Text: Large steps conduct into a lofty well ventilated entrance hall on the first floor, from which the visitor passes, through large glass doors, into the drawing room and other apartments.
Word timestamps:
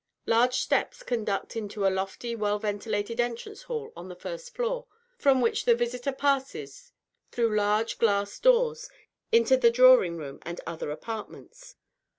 Large 0.25 0.55
steps 0.55 1.03
conduct 1.03 1.55
into 1.55 1.85
a 1.85 1.93
lofty 1.93 2.35
well 2.35 2.57
ventilated 2.57 3.19
entrance 3.19 3.61
hall 3.61 3.93
on 3.95 4.09
the 4.09 4.15
first 4.15 4.55
floor, 4.55 4.87
from 5.19 5.41
which 5.41 5.65
the 5.65 5.75
visitor 5.75 6.11
passes, 6.11 6.91
through 7.31 7.55
large 7.55 7.99
glass 7.99 8.39
doors, 8.39 8.89
into 9.31 9.57
the 9.57 9.69
drawing 9.69 10.17
room 10.17 10.39
and 10.41 10.59
other 10.65 10.89
apartments. 10.89 11.75